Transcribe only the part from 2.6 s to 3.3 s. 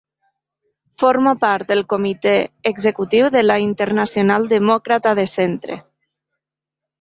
Executiu